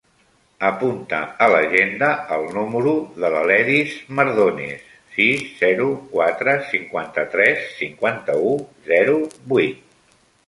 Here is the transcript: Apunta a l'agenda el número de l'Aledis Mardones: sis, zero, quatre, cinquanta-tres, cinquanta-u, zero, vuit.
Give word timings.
Apunta 0.67 1.17
a 1.47 1.49
l'agenda 1.55 2.07
el 2.37 2.45
número 2.55 2.93
de 3.23 3.29
l'Aledis 3.35 3.91
Mardones: 4.19 4.87
sis, 5.17 5.43
zero, 5.59 5.87
quatre, 6.15 6.55
cinquanta-tres, 6.73 7.67
cinquanta-u, 7.83 8.55
zero, 8.95 9.19
vuit. 9.53 10.17